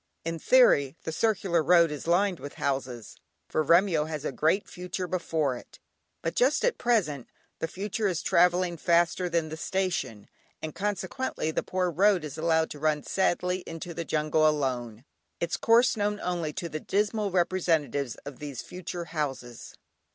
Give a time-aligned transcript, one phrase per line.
[0.25, 3.17] In theory, the circular road is lined with houses,
[3.47, 5.77] for Remyo has a great future before it;
[6.23, 7.27] but just at present,
[7.59, 10.27] the future is travelling faster than the station,
[10.59, 15.05] and consequently the poor road is allowed to run sadly into the jungle alone,
[15.39, 19.75] its course known only to the dismal representatives of these future houses.